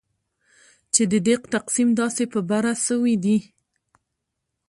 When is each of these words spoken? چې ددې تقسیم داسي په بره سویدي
چې 0.93 1.01
ددې 1.11 1.35
تقسیم 1.55 1.89
داسي 1.99 2.25
په 2.33 2.39
بره 2.49 2.73
سویدي 2.87 3.37